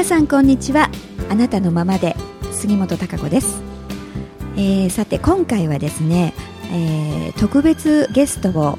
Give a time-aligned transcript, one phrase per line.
[0.00, 0.88] 皆さんこんにちは。
[1.28, 2.16] あなたのままで
[2.52, 3.60] 杉本孝子です、
[4.56, 6.32] えー、さて今回はですね、
[6.72, 8.78] えー、特別ゲストを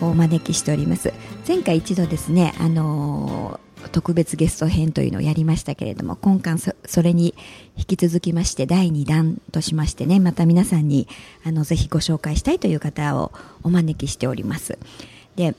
[0.00, 1.12] お招きしております。
[1.48, 7.34] 前回一度ですねあのー、特別ゲスト編というのをやりましたけれども今回それに
[7.76, 11.08] 引き続きまして第2弾としましてねまた皆さんに
[11.44, 13.32] あのぜひご紹介したいという方を
[13.64, 14.78] お招きしております。
[15.34, 15.56] で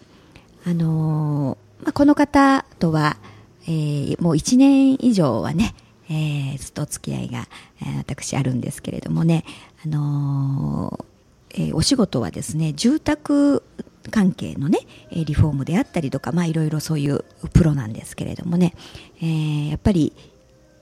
[0.66, 3.18] あのまあ、この方とは
[3.64, 5.76] えー、もう1年以上はね、
[6.10, 7.48] えー、ずっとお付き合いが、
[7.82, 9.46] えー、私あるんですけれどもね、
[9.86, 13.64] あのー、えー、お仕事はですね住宅
[14.10, 14.80] 関係のね
[15.12, 18.74] リフォームであったりとかまあいろいろそういうプロなんですけれどもね、
[19.22, 20.14] えー、やっぱり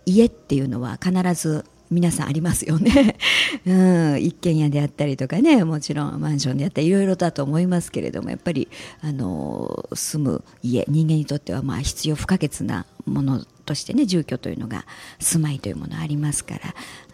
[0.06, 3.18] 家っていうのは必ず皆さんありますよね、
[3.66, 3.74] う
[4.16, 8.68] ん、一軒家であったりとかねもちろんマンションであったりいろいろだと思いますけれどもやっぱり
[9.02, 14.86] あの住む家人間にとってはまあ必要不可欠なものとしてね住居というのが
[15.20, 16.60] 住まいというものありますか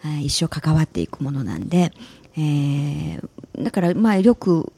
[0.04, 1.92] ら一生関わっていくものなんで、
[2.36, 3.28] えー、
[3.62, 4.72] だからまあよく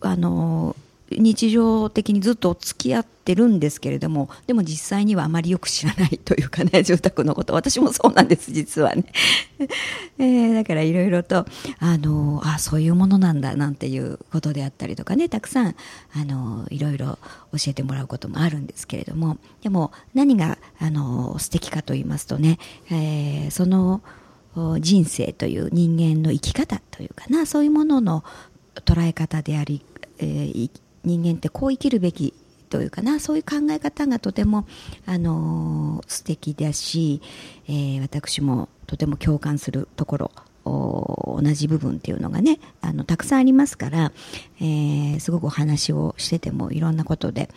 [0.00, 0.76] あの
[1.18, 7.54] 日常的にずっと付き合ってるんですけれどもでも実際にはあまりよく知らないというかね住宅のこと。
[7.54, 9.04] 私もそうなんです実はね、
[10.18, 11.46] えー、だからいろいろと
[11.78, 15.74] あのあそういうものなんだなんていうことであったりとかねたくさん
[16.14, 17.18] あのいろいろ
[17.52, 22.58] 教えてもらうこともあるんですけれどもでも何があの素敵かと言いますとね、
[22.90, 24.02] えー、その
[24.80, 28.24] 人生という人間の生き方というかなそういうものの
[28.84, 29.82] 捉え方であり、
[30.18, 30.70] えー、
[31.04, 32.34] 人間ってこう生きるべき
[32.68, 34.66] というかなそういう考え方がとても、
[35.04, 37.20] あの、素敵だし、
[37.68, 40.30] えー、私もとても共感するところ
[40.64, 44.12] 同じ部分っていうのがねあのたくさんありますから、
[44.60, 47.48] えー、すごくお話をしててもいろんなことで、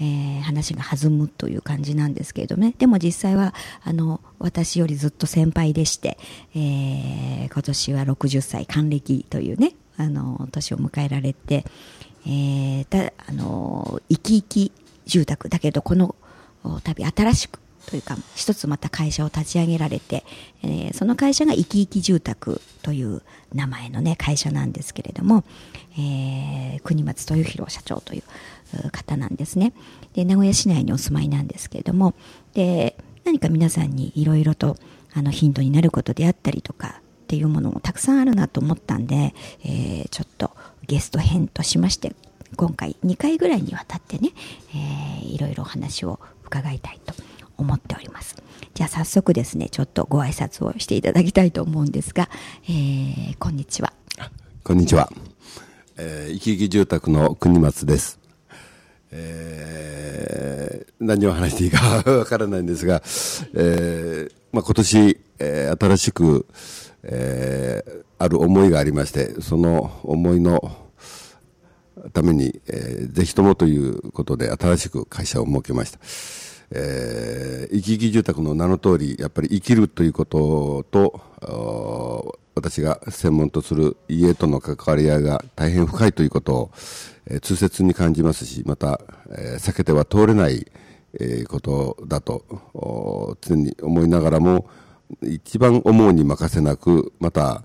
[0.00, 2.74] えー、話が弾むという感じなんですけれどね。
[2.78, 6.16] でも実際はあの私よりずっと先輩でして、
[6.54, 11.64] えー、今年は60歳還暦というねあの年を迎えられて、
[12.28, 14.72] えー、たあの生き生き
[15.06, 16.14] 住宅だけどこの
[16.84, 20.24] 度新しくというか一つまた会社を立ち上げられて、
[20.62, 23.22] えー、その会社が生き生き住宅という
[23.54, 25.42] 名前のね会社なんですけれども、
[25.98, 29.72] えー、国松豊弘社長という方なんですね。
[30.12, 32.14] で名古屋市内にお住まいなんですけれども
[32.52, 34.76] で何か皆さんにいろいろと
[35.14, 39.34] あのヒントになることであったりとかっていうものもたくさんあるなと思ったんで、
[39.64, 40.50] えー、ちょっと
[40.88, 42.14] ゲスト編としまして
[42.56, 44.30] 今回2回ぐらいにわたってね、
[44.74, 47.14] えー、いろいろお話を伺いたいと
[47.58, 48.36] 思っております。
[48.72, 52.30] じゃあ早速ですねちょっとご挨拶をしていただきたいと思うんですが、
[52.64, 53.92] えー、こんにちは。
[54.64, 55.12] こんにちは、
[55.98, 58.18] えー、生き生き住宅の国松です。
[59.10, 63.02] えー、何を話していいかわからないんですが、
[63.54, 66.46] えーまあ、今年、えー、新しく、
[67.02, 70.76] えー、ある思いがありまして、その思いの
[72.12, 75.98] ために、えー、ぜひともということで新しく会社を設けました。
[76.70, 86.70] えー、生き生き住宅の名の通り、やっぱり生きるということと、私が専門とする家との関わり合いが大変深いということを、
[87.26, 89.00] えー、痛切に感じますし、また、
[89.30, 90.66] えー、避けては通れない、
[91.20, 94.68] えー、ことだと常に思いながらも、
[95.22, 97.64] 一番思うに任せなく、また、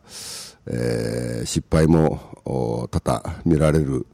[0.68, 4.06] えー、失敗も多々見られる、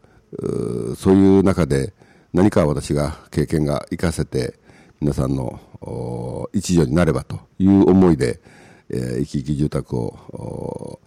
[0.98, 1.94] そういう中で
[2.34, 4.56] 何か私が経験が生かせて
[5.02, 5.60] 皆さんの
[6.54, 8.40] 一助になればという思いで、
[8.90, 11.00] えー、生き生き住宅を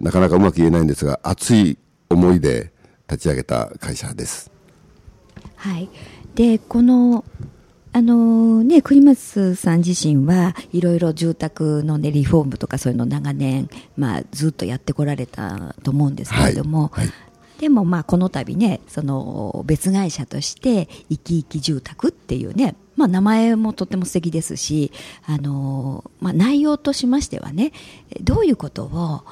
[0.00, 2.72] なかなかうまく言えないんですが熱い思いで
[3.08, 4.50] 立ち上げた会社です。
[5.56, 5.88] はい、
[6.34, 7.24] でこの
[7.96, 24.90] あのね、国松さん自身はいろいろ住宅の、ね、リフォームとかそういうのを長年、まあ、ずっとやってこられたと思うんですけれども、はいはい、でもまあこの度ねその別会社として生き生き住宅っていうね、まあ、名前もとっても素敵ですし、
[25.24, 27.70] あのまあ、内容としましてはね
[28.20, 29.24] どういうことを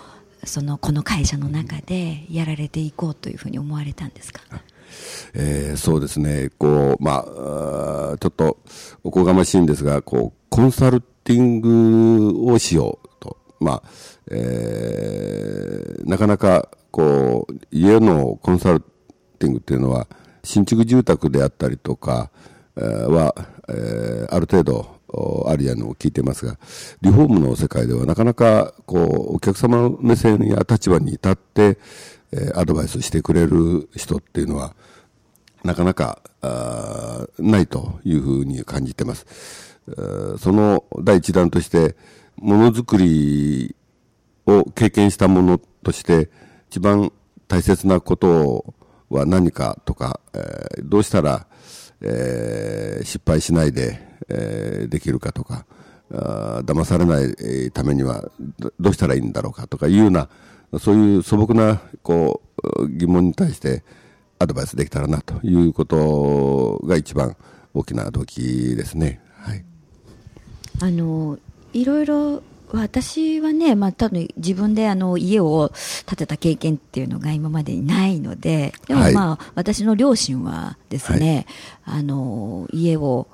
[0.44, 4.40] そのこの会社の中でやられていこうというふうに思われたんですか？
[5.34, 8.58] えー、そうですね、こう、まあ、ちょっと
[9.04, 13.36] おこがましいんですが、こう、コンサルティングをしようと。
[13.60, 13.82] まあ、
[14.30, 18.80] えー、なかなか、こう、家のコンサル
[19.38, 20.08] ティングっていうのは、
[20.44, 22.30] 新築住宅であったりとか、
[22.74, 23.34] は、
[23.68, 25.01] えー、ある程度、
[25.46, 26.58] あるやのを聞いてますが、
[27.00, 28.98] リフォームの世界ではなかなか、こ
[29.32, 31.78] う、お客様の目線や立場に立って、
[32.32, 34.74] え、アドバイスしてくれる人っていうのは、
[35.64, 39.26] なかなか、あないというふうに感じてます。
[40.38, 41.96] その第一弾として
[42.36, 43.74] ものづくり
[44.46, 46.30] を経験したものとして
[46.70, 47.12] 一番
[47.48, 48.74] 大切なこと
[49.08, 51.46] は何かとか、え、どうしたら、
[52.00, 55.66] え、失敗しないで、えー、できるかとか
[56.12, 58.30] あ騙されないためには
[58.80, 60.28] どうしたらいいんだろうかとかいうような
[60.78, 62.40] そういう素朴なこ
[62.78, 63.82] う疑問に対して
[64.38, 67.36] アドバイスできたらなということが一番
[67.74, 69.20] 大きな動機ですね。
[69.38, 69.64] はい、
[70.80, 71.38] あの
[71.72, 72.42] いろいろ
[72.72, 75.70] 私はね、まあ、多分自分であの家を
[76.06, 81.46] 建てた経験っていうのが今までにないので、でもまあ、はい、私の両親はですね、
[81.82, 83.28] はい、あの家を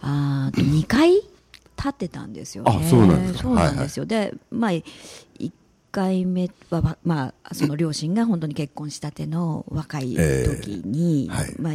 [0.00, 1.20] あと2回
[1.82, 2.80] 建てたんですよね。
[2.84, 4.06] あそうなんですそうなんですよ。
[4.08, 5.52] はいはい、で、まあ、1
[5.92, 11.74] 回目は、まあ、その両親が本当に結婚したての若い時に、えーはい、まあ、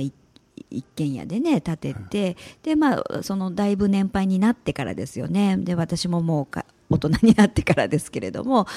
[0.70, 8.68] 一軒家でね建てて、でまあそのだいぶ年配になってからですよねで私ももうか大人になってからですけれども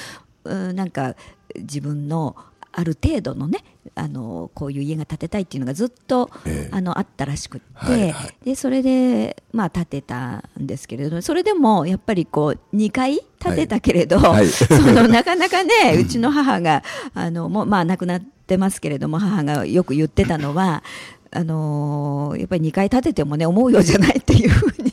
[0.45, 1.15] うんなんか
[1.57, 2.37] 自分の
[2.73, 14.33] ある程度のねあのこういう家が建てたいっていうのがずっと、えー、あのあったらしくって、はいはい、でそれで、まあ、建てたんですけれどそれでもやっぱりこう2回建てたけれど、はい。
[14.33, 16.83] はい、 その なかなかねうちの母が
[17.15, 20.83] あのもう、まあ、亡くなってますけれども母がよく言ってたのは
[21.31, 24.88] あのー、やっぱり2回建ててもね思うようじゃないっていうふうに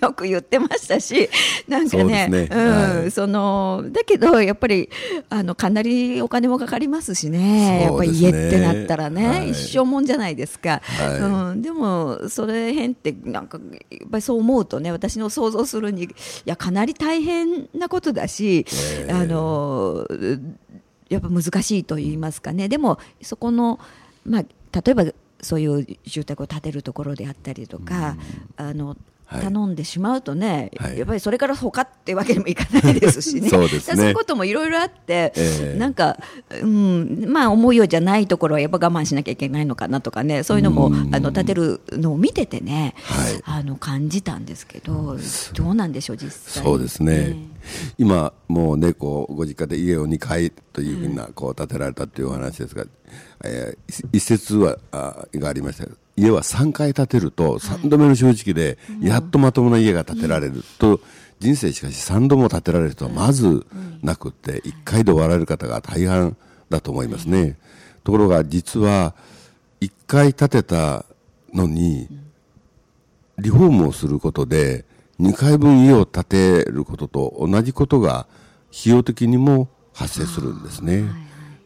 [0.00, 1.28] よく言ってましたし
[1.68, 4.88] なんかね、ね、うん、はい、そのだけどやっぱり
[5.28, 13.58] あのかなりお金もかかりますしね、ね、やっぱり家ってなったらね、はい、一生もんじゃないですか、はい、うん、でもそれへんってなんか
[13.90, 16.08] やっぱりそう思うとね私の想像するにい
[16.44, 18.66] やかなり大変なことだし、
[19.06, 20.06] えー、あの
[21.08, 22.68] やっぱ難しいと言いますかね。
[22.68, 23.78] でもそこの
[24.24, 24.44] まあ
[24.82, 25.04] 例えば
[25.40, 28.16] そういう住宅を建てるところであったりとか、
[28.56, 28.96] あの
[29.30, 33.96] 頼んでしまうとね、はい、やっぱりそれから他ってわけにもいかないですしね、 そうですね。
[33.96, 36.16] そういうこともいろいろあって、えー、なんか、
[36.62, 45.18] うん、まあ、思うようじゃないところはやっぱ我慢しなきゃいけないのかなとかね、そういうのもあの建てるのを見ててね、はい、あの感じたんですけど、
[45.54, 47.36] どうなんでしょう、実際、そうですね、
[47.98, 52.84] 今、もうね、こうご実家で家を2階というふうな、こう建てられたというお話ですが、
[53.44, 55.86] えー、一説はあがありました
[56.18, 60.64] 家は3回建てると3度目の正直でやっとまともな家が建てられる。
[60.78, 61.00] と、
[61.40, 63.64] 人生しかし3度も建てられる人はまず
[64.02, 66.36] なくって1回で終わられる方が大半
[66.68, 67.56] だと思いますね。
[68.02, 69.14] ところが実は
[69.80, 71.04] 1回建てた
[71.54, 72.08] のに
[73.38, 74.84] リフォームをすることで
[75.20, 78.26] 2回分家を建てることと同じことが
[78.72, 81.04] 費用的にも発生するんですね。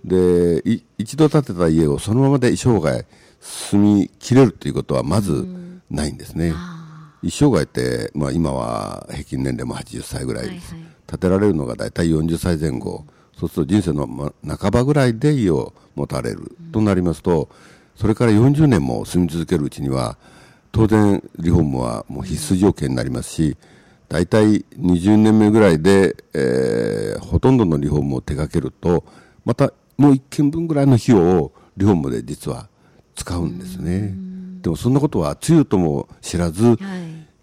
[0.05, 0.63] で
[0.99, 3.07] 一度建てた家をそのままで生涯
[3.43, 5.47] 住み切れるということはまず
[5.91, 6.55] ないんですね。
[7.23, 13.05] 一生涯って、まあ、今は平均年齢も80歳ぐらいです、はいはい、建てられるのが大体40歳前後。
[13.39, 17.49] そうすると人生の、ま、半ばぐらいで家を持たれる、となりますと
[17.97, 20.17] それから40年も住み続けるうちには
[20.71, 23.57] 当然リフォームはもう必須条件になりますし
[24.09, 29.05] 大体20年目ぐらいで、えー、ほとんどのリフォームを手掛けると
[29.45, 32.69] またもう1軒分ぐらいの費用をリフォームで実は
[33.15, 34.15] 使うんですね。
[34.63, 36.77] でもそんなことはつゆとも知らず、は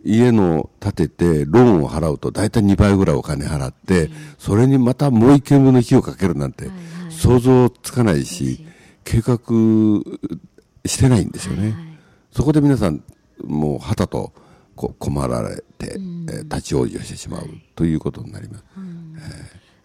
[0.03, 6.69] い、家の建ててローンを払うと大体2倍ぐらいお金払って、はい、それにまたもう一軒分の費用をかけるなんて、
[7.09, 8.65] 想像つかないし、
[9.03, 9.37] 計画
[10.85, 11.75] してないんですよね。
[12.31, 13.03] そこで皆さん、
[13.43, 14.33] もう旗と
[14.75, 15.97] こ困られて、
[16.45, 18.63] 立ち往生してしまうということになります。
[18.77, 19.15] うん。
[19.17, 19.27] えー、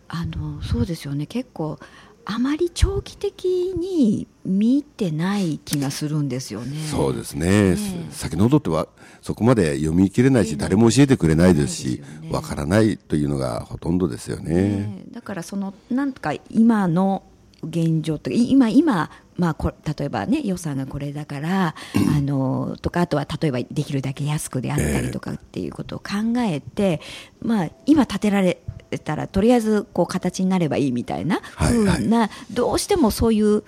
[0.09, 1.27] あのそうですよね。
[1.27, 1.79] 結構
[2.27, 6.77] あまり長期的に見てない気がするんですよね。
[6.91, 7.75] そうですね。
[7.75, 7.77] ね
[8.11, 8.89] 先ほどっては
[9.21, 14.55] そこまで読み切れないし、誰も教えてくれないですし、わ、ね、からないというのがほとんどですよね。
[14.55, 17.23] ねだからそのなんか今の
[17.65, 21.75] 現状と今今まあ、こ例えばね予算がこれだから
[22.17, 27.01] あのとかあとは例えばできるだけ安くであったりとかっていうことを考えて、
[27.41, 28.61] まあ、今建てられ
[29.03, 32.09] たらとりあえずこう形になればいいみたいなふうな、はい。
[32.09, 33.65] はい、どうしてもそういう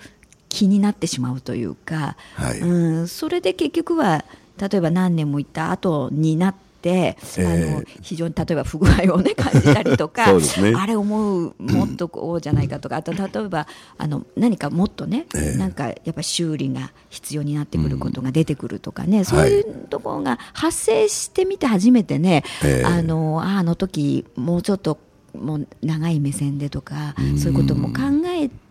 [0.47, 4.23] 気になってしまうというか、はい、うん、それで結局は
[4.57, 13.67] 例えば何年も行った後になって、えー、あの非常に例えば不具合を、ね、感じたりとか ね、あれ思うもっとこうじゃないかとかあと例えば
[13.97, 24.97] あの何かもっとね、えー、なんかやっぱ修理が必要になってくることが出てくるとかね、うん、そういうところが発生してみて初めてね、えー、あのあの時もうちょっと
[25.33, 28.66] もう長い目線でとかそういうことも考えて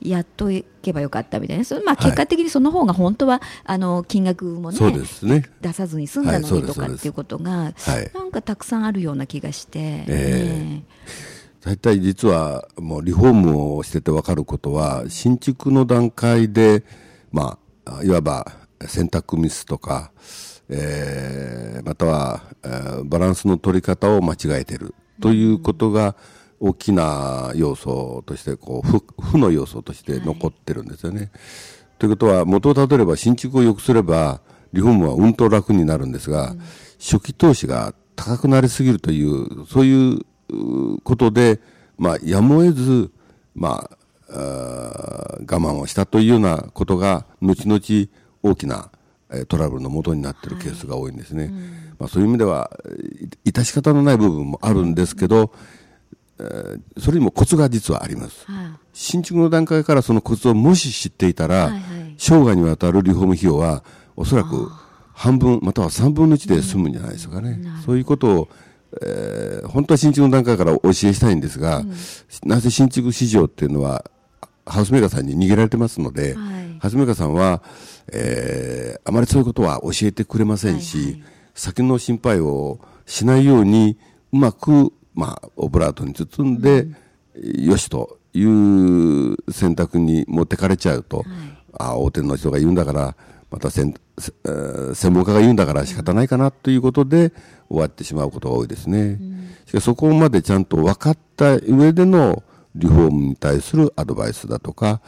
[0.00, 5.44] やっといけばよかったみたいな、そまあ、結果的にその方が本当は、あの金額もねそうですね。
[5.60, 7.74] 出さずに済んだのにとかっていうことが、
[8.14, 10.04] なんかたくさんあるような気がして。
[10.08, 16.84] えー大体実はもうリフォームをしてて分かることは新築の段階で、
[17.30, 18.52] まあ、いわば
[18.86, 20.10] 選択ミスとか、
[20.68, 26.16] えー、または、えー、バランスの取り方を間違えてるということが
[26.64, 31.18] 大きな要素としてこう負負の要素として残ってるんですよね。
[31.18, 31.30] はい、
[31.98, 34.40] ということは元をたどれば新築を良くすれば
[34.72, 36.58] リフォームはうんと楽になるんですが、うん、
[37.00, 40.20] 初期投資が高くなりすぎるというそういう
[41.02, 41.60] ことで、
[41.98, 43.10] まあ、やむを得ず、
[43.54, 43.90] ま
[44.30, 47.80] あ、あ我慢をしたというようなことが、後々
[48.42, 48.90] 大きな
[49.48, 51.44] トラブルの元になっているケースが多いんですね。
[51.44, 51.60] はいうん、
[51.98, 52.70] まあ、そういう意味では、
[53.44, 55.52] 致し方のない部分もあるんですけど、えー、
[56.98, 58.44] それにもコツが実はあります。
[58.46, 61.80] はい、新築の段階からそのコツをもし知っていたら、はいはい、
[62.18, 63.84] 生涯にわたるリフォーム費用は、
[64.16, 64.70] おそらく
[65.12, 67.60] 半分、または3分の1で済むんじゃないですかね。
[67.62, 68.48] うん、そういうことを
[69.00, 71.94] えー、本当は新築の段階からお教えしたいんですが、うん、
[72.44, 74.04] なぜ新築市場っていうのは、
[74.66, 77.62] ハウスメーカーさんに逃げられてますので、はい、ハウスメーカーさんは、
[78.12, 81.24] えー、あまりそういうことは教えてくれませんし、はいはい、
[81.54, 83.98] 先の心配をしないように、
[84.32, 86.86] うまく、まあ、オブラートに包んで、
[87.34, 91.26] うん、よしという選択に持ってかれちゃうと、はい、
[91.78, 93.16] あ大手の人が言うんだから、
[93.50, 93.94] また専
[95.10, 97.32] 門家が言うんだから仕方ないかなということで
[97.68, 99.18] 終わってしまうことが多いですね。
[99.66, 102.42] しかしそこまでちゃんと分かった上での
[102.74, 105.02] リフォームに対するアドバイスだとか、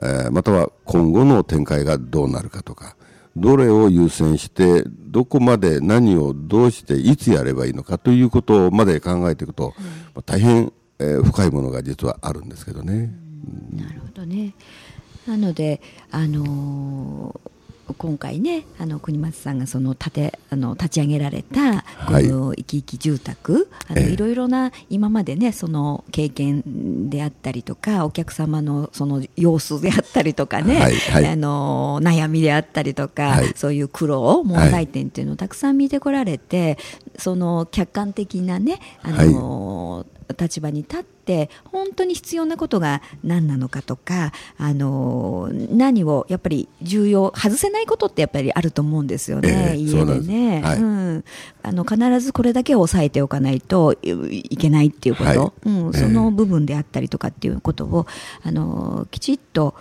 [0.00, 2.94] えー、または今後の展開がどうなるかとか、
[3.40, 9.74] どれを優先して、どこまで何をどうしていつやればいいのかということまで考えていくと、
[10.14, 13.14] うん、大変、えー、深いものが実はあるんですけどね。
[13.72, 14.54] うん、なるほどね。
[15.26, 15.80] なので、
[16.10, 17.57] あのー
[17.96, 36.78] 今回ねあの国松さんがその立てあの立ち上げられたこの生き生き住宅、はい、あのいろいろな今までねその経験であったりとかお客様のその様子であったりとかね、はいはい、あの悩みであったりとか、はい、そういう苦労問題点っていうのをたくさん見てこられて、
[37.16, 51.24] その客観的なねあの、立場に立って本当に必要なことが何なのかとかあの何をやっぱり重要外せないことってやっぱりあると思うんですよね、えー、家でね、はい、うん、
[51.62, 58.06] あの必ずこれだけを抑えておかないといけないっていうこと、はい、うん、その部分であったりとかっていうことを
[58.42, 59.74] あのきちっと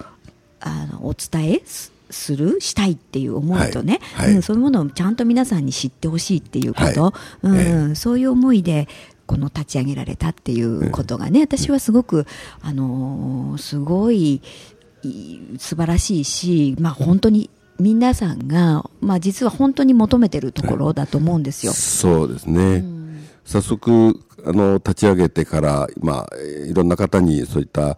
[0.60, 1.62] あのお伝え
[2.10, 4.28] するしたいっていう思いとね、はい。
[4.28, 7.14] はい、うん、そういうものをちゃんと皆さんに知ってほしいっていうこと、は
[7.44, 8.88] い、うん、えー、そういう思いで
[9.28, 12.26] この立ち上げられたっていうことがね、私はすごく、
[12.62, 14.42] あのー、すごい
[15.60, 21.74] 素晴らしいし、まあ、本当に皆さんが、まあ、実は本当に求めてるところだと思うんですよ。
[21.74, 27.98] そうですね、うん、早速あの立ち上げてから、まあ、いろんな方にそういった、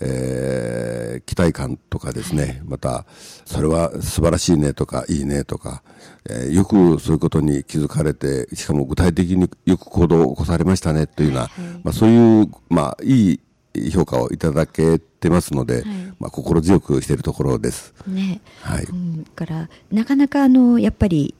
[0.00, 3.04] えー、期待感とかですね、はい、また
[3.44, 5.82] それは素晴らしいねとかいいねとか、
[6.28, 13.32] えー、よくそういうことに気づかれて、しかも具体的によく行動を起こされましたねというような、はいはい、まあ、そういう、まあ、い
[13.74, 15.84] い評価をいただけてますので、はい、
[16.18, 17.94] まあ、心強くしているところです。
[18.06, 18.40] ね。
[18.60, 18.84] はい。
[18.84, 21.34] うん、からなかなかあのやっぱり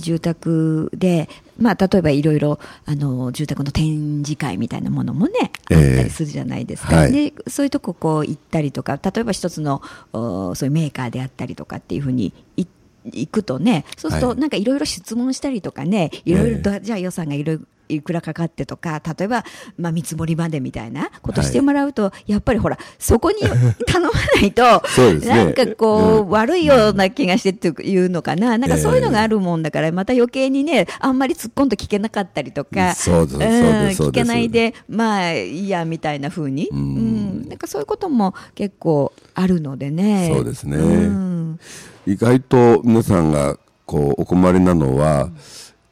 [0.00, 12.68] 住宅で、まあ、例えばいろいろあの住宅の展示会みたいなものもね、あったりするじゃないですか、はい、でそういうとここう行ったりとか例えば一つのそういうメーカーであったりとかっていうふうに行
[13.04, 19.44] 行くとね、そうするとなんかいろいろ質問したりとかね、いろいろと、じゃあ予算がいろいろいくらかかってとか、例えば、
[19.76, 24.62] まあ、見積もりまでみたいなことしてもらうと、はい、やっぱりほら、そこに頼まないと、
[25.20, 40.30] ね、なんかこう、うん、悪いような気がしてっていうのかな、なんかそういうのがあるもんだから、また余計にね、あんまり突っ込んで聞けなかったりとか、そうです、聞けないで、まあ、いいや、みたいなふうに、うん、なんかそういうことも結構あるのでね。
[40.34, 40.76] そうですね。
[40.76, 41.58] うん
[42.06, 45.30] 意外と皆さんがこうお困りなのは、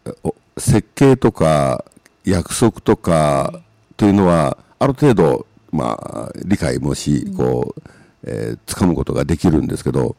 [0.05, 1.85] うん、設計とか
[2.25, 3.61] 約束とか
[3.97, 7.83] というのはある程度、まあ、理解もしこう、
[8.25, 10.17] えー、掴むことができるんですけど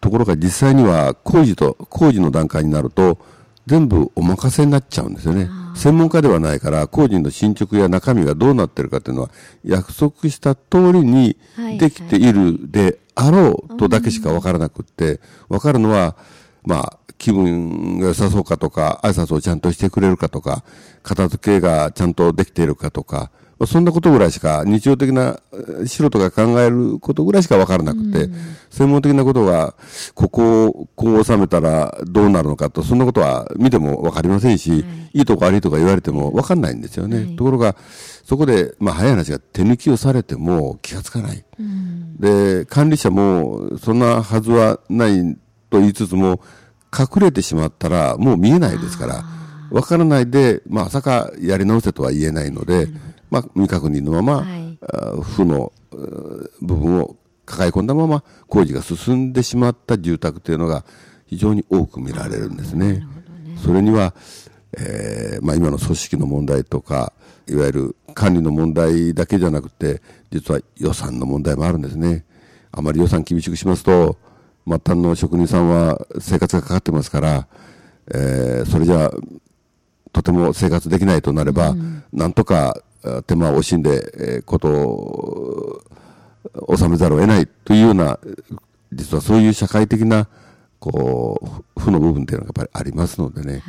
[0.00, 3.18] ところが実際には工事と工事の段階になると
[3.66, 5.48] 全部お任せになっちゃうんですよね。
[5.74, 9.30] 専門家ではないから工事の進捗や中身がどうなってるかというのは
[9.64, 11.36] 約束した通りに
[11.78, 16.16] できているであろうとだけしかわからなくって、わかるのは、
[16.64, 20.64] まあ、気分が良さそうかとか、挨拶をちゃんとしてくれるかとか、
[21.02, 23.30] 片付けがちゃんとできているかとか、
[23.66, 25.38] そんなことぐらいしか、日常的な
[25.86, 28.34] 素人が考えることぐらいしか分からなくて、うん、
[28.70, 29.74] 専門的なことが、
[30.14, 34.82] ここをこう収めたらどうなるのかと、そんなことは見ても分かりませんし、はい、
[35.14, 37.16] いいとこ悪いとか言われても分かんないんですよね。
[37.18, 37.76] はい、ところが、
[38.24, 41.44] そこで、まあ早い話が手抜きをされても気がつかない。
[41.58, 45.36] うん、で、管理者もそんなはずはない
[45.70, 46.40] と言いつつも、
[46.96, 49.24] 隠れてしまったらもう見えないですから、
[49.70, 52.88] 分からないで、まあ、朝かやり直せとは言えないので、
[53.32, 54.78] まあ、未確認のまま、はい、
[55.22, 60.84] 負の部分を抱え込んだまま工事が進んでしまった住宅というのが
[61.24, 62.92] 非常に多く見られるんですね。
[62.92, 63.06] ね
[63.56, 64.14] それには、
[64.76, 67.14] えーまあ、今の組織の問題とか、
[67.48, 72.26] いわゆる管理の問題だけじゃなくて、実は予算の問題もあるんですね。
[72.70, 74.18] あまり予算厳しくしますと、
[74.68, 77.48] 末端の職人さんは生活がかかってますから、
[78.12, 79.10] えー、それじゃあ、
[80.12, 82.82] とても生活できないとなれば、うん、なんとか
[83.26, 85.82] 手間を惜しんで、えー、ことを
[86.76, 88.18] 収めざるを得ないというような、
[88.92, 90.28] 実はそういう社会的な、
[90.78, 93.62] こう、負の部分っていうのがやっぱりありますのでね、はい、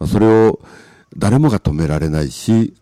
[0.00, 0.60] まあ、それを
[1.16, 2.74] 誰もが止められないし、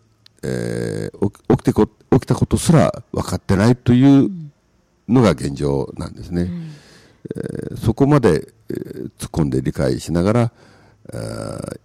[0.43, 4.29] えー、起きてこ起きたことすら分かってないという
[5.09, 6.43] のが現状なんですね。
[6.43, 6.71] うん
[7.35, 10.51] えー、そこまで、えー、突っ込んで理解しながら、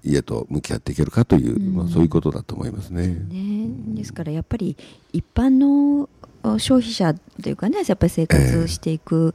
[0.03, 3.09] 家と向き合っていけるかという、うん、まあ、そういうことだと思いますね。
[3.09, 3.67] ね。
[3.95, 4.77] ですからやっぱり
[5.13, 6.09] 一般の
[6.59, 9.35] 消費者というかねやっぱり生活していく、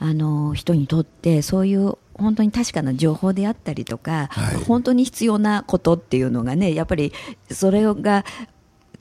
[0.00, 7.12] えー、あの人にとってそういう本当に確かな情報であったりとか、はい、本当に必要なことっていうのがねやっぱり
[7.50, 8.24] それが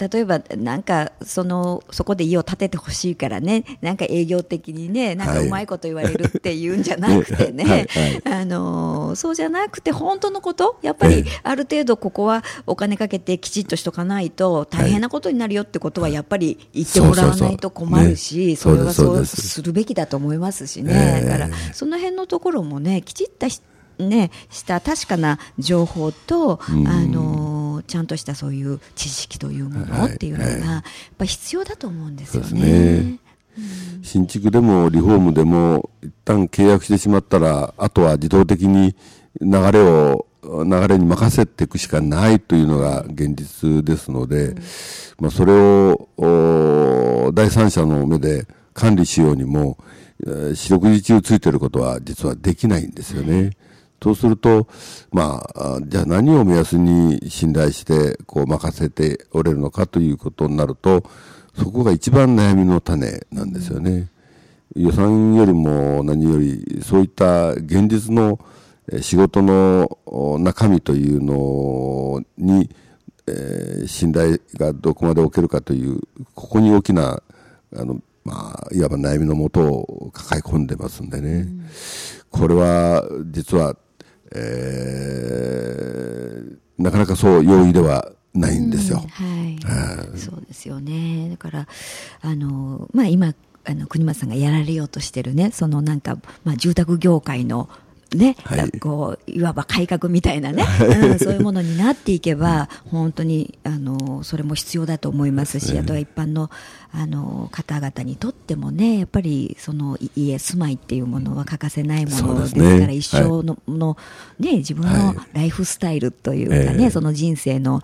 [0.10, 3.64] 例えばなんかそのそこで家を建ててほしいからね。
[3.82, 7.88] なんか営業的にねなんかうまいこと言われるっていうんじゃなくてね、はい。
[8.26, 19.62] あのそうじゃなくて本当のことやっぱりある程度ここはお金かけてきちっとしとかないと大変なことになるよってことはやっぱり言ってもらわないと困るしそれはそうす。
[19.62, 23.48] るべきだと思いますしね、だからその辺のところもねきちっと
[24.00, 27.31] ね、した確かな情報と、あの
[27.84, 30.84] ちゃんとしたそういう知識というものっていうのが、やっ
[31.18, 33.20] ぱ必要だと思うんですよね。
[34.02, 38.96] 新築でもリフォームでも一旦契約してしまったらあとは自動的に
[39.42, 44.58] 流れを流れに任せていくしかないというのが現実ですので、うん、
[45.20, 49.78] まあ、それを第三者の目で管理しようにも
[50.56, 53.52] 四六時中ついてることは実はできないんですよね。
[54.02, 54.68] そうすると、
[55.12, 61.04] まあ、じゃあ何を目安に信頼して、こう任せておれるのかということになると、
[61.58, 64.10] そこが一番悩みの種なんですよね。
[64.76, 68.40] 予算よりも何より、そういった現実の
[69.02, 70.00] 仕事の
[70.40, 72.70] 中身というのに、
[73.28, 76.00] えー、信頼がどこまで置けるかという、
[76.34, 77.22] ここに大きな、
[77.76, 81.48] あの、まあ、いわば悩みのもとを抱え込んでますんでね。
[82.30, 83.76] これは、実は、
[84.34, 89.04] えー、なかなかそう容易ではないんですよ。
[89.20, 91.30] うん、はい、そうですよね。
[91.30, 91.68] だから
[92.22, 93.34] あのまあ今
[93.66, 97.70] あの国松さんがやられようとしてるねそのなんかまあ住宅業界の
[98.16, 106.50] ね、はい、こういわば改革みたいなね、 うん、そういうものになっていけば、本当にあのそれも必要だと思いますし、あとは一般の
[106.94, 113.98] あの方々にとってもね、やっぱりその家、住まいっていうものは欠かせないものですから、ね、一生のはい、の
[114.40, 117.82] ね、自分のライフスタイルというかね、はい、その人生の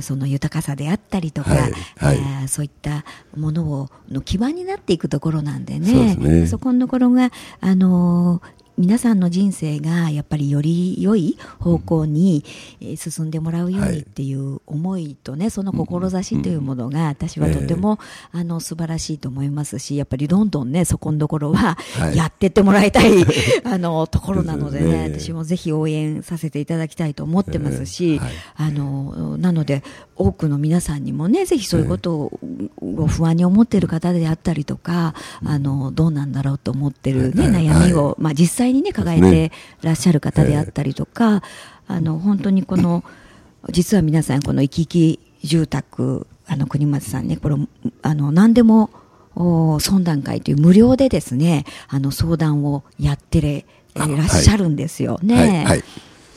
[0.00, 1.72] その豊かさであったりとか、はい。
[1.96, 3.04] はい、そういった
[3.36, 6.14] ものをの基盤になっていくところなんでね、
[6.46, 8.40] そ、ね、このところがあの
[8.78, 12.44] 皆さんの人生がやっぱりより良い方向に
[12.96, 17.98] 進んでもらうようにっていう思いとね、その志というものが私はとても、
[18.32, 21.78] あの素晴らしいと思いますし、やっぱりどんどんね、そこのところは
[22.14, 23.12] やってってもらいたい、
[23.64, 28.20] あのところなのでね、私もぜひ応援させていただきたいと思ってますし、
[28.56, 29.82] あのなので
[30.16, 39.52] 多くの皆さんにもね、ぜひそういうことを不安に思っている方であったりとか、あのどうなんだろうと思ってるね、悩みを、まあ実際際にね抱えて
[39.82, 41.42] らっしゃる方であったりとか、
[41.86, 43.04] あの本当にこの
[43.70, 47.56] 実は皆さんこの行き来住宅あの国松さんねこれ
[48.02, 48.90] あの何でも
[49.80, 55.18] 相談会という無料でですねあの相談をやってれらっしゃるんですよ。
[55.22, 55.36] ね。
[55.36, 55.82] はいはい、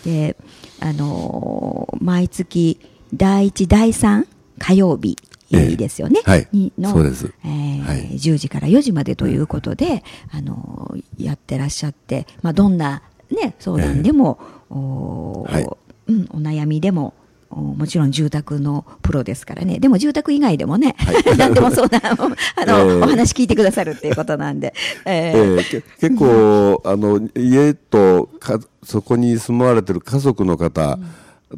[0.06, 0.36] で
[0.80, 2.80] あの毎月
[3.13, 4.28] 第1第3
[4.60, 5.18] 火曜日いい
[5.49, 6.21] ですよね。
[6.25, 6.47] はい。
[6.77, 7.31] の、そうです。
[7.43, 15.63] えーはい、10時から4時までということで、あの、やってらっしゃって、まあ、どんなね、相談でも、えー、おはい、
[16.07, 17.13] うん、お悩みでも、
[17.51, 19.79] おもちろん住宅のプロですからね。
[19.79, 24.73] でも住宅以外でもね、はい、 何でもそうな あの、えー、お話聞いてくださるっていうことなんで、
[25.05, 30.99] えー、えー、結構あの家とかそこに住まわれてる家族の方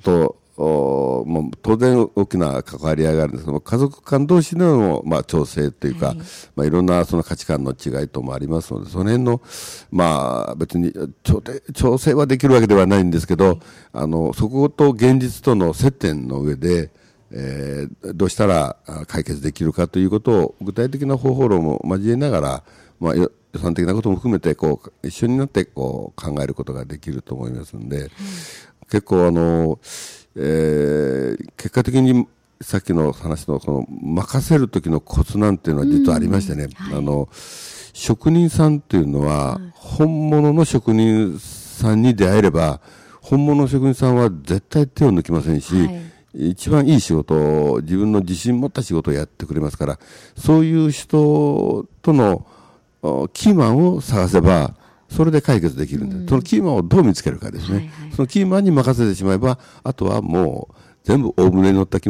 [0.02, 6.18] と、おもう当然大きな関わり合いがあるんですけど家族間同士での、まあ、調整というか、はい。
[6.56, 9.42] まあ、いろんなその価値観の違いともありますのでその辺の、
[9.92, 10.94] まあ、別に
[11.24, 11.42] 調
[11.74, 13.60] 調整はできるわけではないんですけど、はい、
[13.94, 16.92] あのそこと現実との接点の上で、
[17.32, 22.64] えー、どうしたら解決できるかということを具体的な方法論も交えながら、
[23.00, 28.10] まあ、予算的なことも含めてこう一緒になってこう考えることができると思いますので、
[28.90, 29.80] 結構あの
[30.36, 32.28] えー、結果的に
[32.62, 37.28] さっきの話のその任せる時のコツなんていうのは実はありましてね、はい、あの
[37.94, 42.80] 職人さんっていうのは、本物の職人さんに出会えれば
[43.22, 45.92] 本物の職人さんは絶対手を抜きませんし、は
[46.36, 50.00] い、一番いい仕事を自分の自信持った仕事をやってくれますから
[50.38, 52.46] そういう人との
[53.34, 54.76] キーマンを探せば
[55.12, 62.10] それで解決できるんで、うん、そのキーマンをどう見つけるかですね、はいはい、そのキーマンに任せてしまえばあとはもう全部大船に乗った気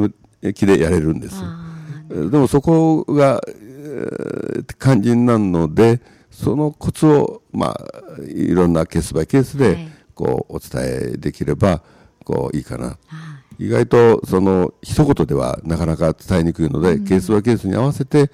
[0.65, 1.41] でやれるんです。
[2.09, 11.81] でもそこが、えー、肝心なのでそのコツを、まあ、いろんなケースバイケースでこうお伝えできれば
[12.25, 12.97] こういいかな、は
[13.57, 18.29] い、意外とその一言ではなかなか伝えにくいので、うん、ケースバイケースに合わせて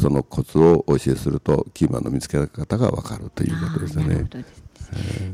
[0.00, 4.26] そのコツをお教えするとキーマンの見つけ方が分かるということですね。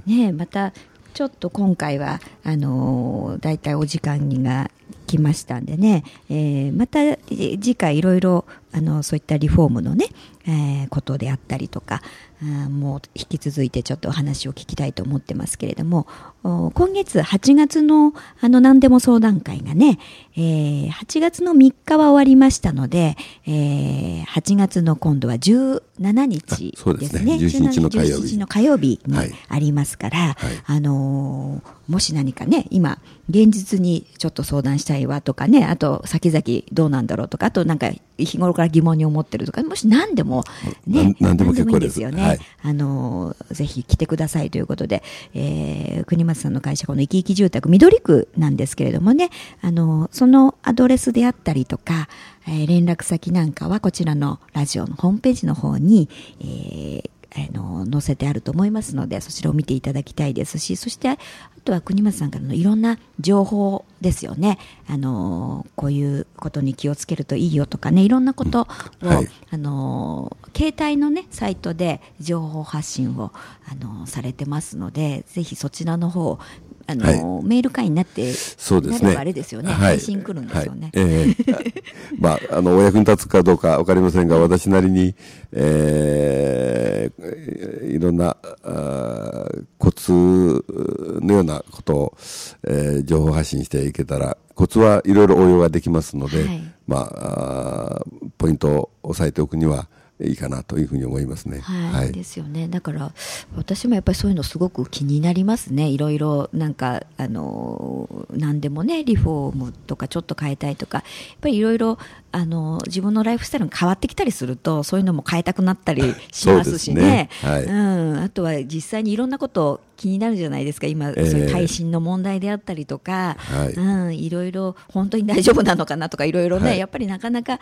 [0.07, 0.73] ねまた
[1.13, 4.71] ちょっと今回はあのだいたいお時間が
[5.07, 6.99] 来ましたんでね、えー、また
[7.29, 8.45] 次回いろいろ
[8.75, 10.07] あのそういったリフォームのね、
[10.47, 12.03] えー、ことであったりとか
[12.43, 16.09] あもう引き続いてちょっとお話を聞きたいと思ってますけれども
[16.43, 19.99] 今月8月のあの何でも相談会がね、
[20.37, 27.39] えー、8月の3日は終わりましたので、えー、8月の今度は17日ですね。
[27.39, 27.69] ですね。
[27.69, 28.37] 17日の火曜日。
[28.37, 29.17] の火曜日に
[29.49, 40.45] ありますから、はいはい、あのーもし何かね、今、現実にちょっと相談したいわとかね、あと先々どうなんだろうとか、あとなんか日頃から疑問に思ってるとか、もし何でも
[40.87, 45.03] ね、何でも結構ですよね、はい、あの、ぜひ来てくださいということで、
[45.35, 52.09] えー、国松さんの会社、この生き生き住宅、緑区なんですけれどもね、あの、そのアドレスであったりとか、
[52.47, 56.09] えー、連絡先なんかはこちらのラジオのホームページの方に、
[56.41, 61.19] えー、あの載せてあると思いますのでそちらを見ていただきたいですしそしてあ
[61.65, 64.59] とは国松さんからのいろんな情報ですよね。
[64.87, 68.69] あのこういうことに気をつけるといいよとかねいろんなことを、
[69.01, 69.09] うん。
[69.09, 73.33] はい、あの携帯のねサイトで情報発信を
[73.67, 76.39] あのされてますのでぜひそちらの方
[76.87, 79.17] あの、はい、メール会になってそうですね。
[79.17, 80.91] あれですよね、はい、配信来るんですよね。
[80.95, 81.75] はい、えー、
[82.19, 85.15] まああのお役に立つかどうかわかりませんが私なりに、
[85.53, 92.17] えー、いろんなあコツのようなことを、
[92.65, 96.47] えー、情報発信していけたらコツはいろいろ応用ができますので、
[96.87, 98.03] まああ
[98.39, 99.89] ポイントを押さえておくには
[100.21, 101.59] いいかなというふうに思いますね。
[101.61, 102.69] はい、はい、ですよね。
[102.69, 103.13] だから
[103.57, 105.89] 私もやっぱりそういうのすごく気になりますね。
[105.89, 111.05] いろいろなんかあの何でもねリフォームとかちょっと変えたいとか、やっ
[111.41, 111.99] ぱりいろいろ
[112.35, 117.03] あの自分のライフスタイルが変わってきたりするとそういうのも変えたくなったり しますしね。
[117.03, 118.19] ねはい、うん。
[118.19, 120.89] あとは実際にいろんなこと気になるじゃないですか。
[120.89, 127.61] 今、そういう耐震の問題であったりとか、はい、うん、いろいろ本当に大丈夫なのかなとかいろいろね、はい、やっぱりなかなか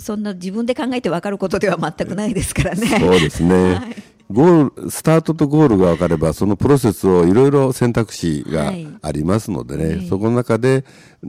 [0.00, 2.98] そんな自分で考えて分かることでは全くないですからね。
[2.98, 3.54] そうですね。
[3.74, 10.84] はいゴール、スタートとゴールが分かれば、そのプロセスをいろいろ選択肢がありますのでね、はい、そこの中で、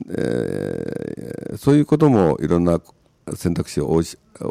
[0.10, 2.80] えー、そういうこともいろんな
[3.36, 4.02] 選択肢をお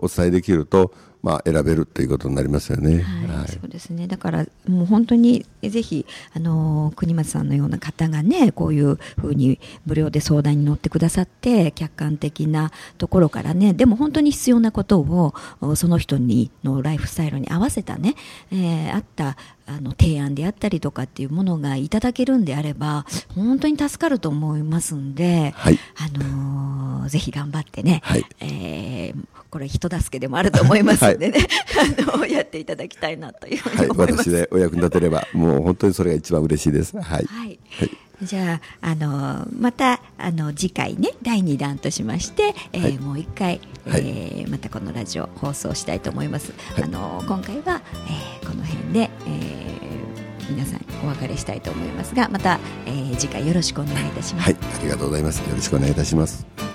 [0.03, 3.03] お伝えできると、まあ、選べるということになりますよね。
[3.03, 4.07] はい、はい、そうですね。
[4.07, 15.35] だからもう本当にぜひあの国松さんのような方がねこういうふうに無料で相談に乗ってくださって客観的なところからねでも本当に必要なことを
[15.77, 18.15] その人にのライフスタイルに合わせたね、
[18.51, 19.37] えー、あった
[19.71, 23.07] あの提案であったりとかっていうものがいただけるんであれば
[23.37, 29.15] 本当に助かると思いますんで、はい、あのー、ぜひ頑張ってね、はい、えー、
[29.49, 36.99] これ人助けでもあると思いますんでね、はい、 あのやっていただきたいなというふうに思います、はい、私でお役に立てればもう本当にそれが一番嬉しいです。
[37.01, 37.59] はい、はい
[38.23, 46.53] じゃあ、あのまたあの次回ね第2弾としまして、えー、はい、もう一回、えー、はい、またこのラジオ放送したいと思います。
[46.75, 47.83] はい、あの今回は、
[48.41, 54.45] えー、この辺で、えー、皆さんお別れしたいと思いますがまた、えー次回よろしくお願いいたします。
[54.47, 55.39] はい、ありがとうございます。
[55.41, 56.70] よろしくお願いいたします。